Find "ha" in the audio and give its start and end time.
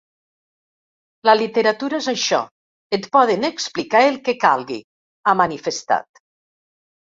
5.35-5.39